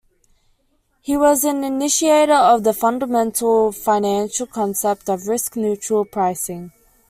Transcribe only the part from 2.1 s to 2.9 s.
of the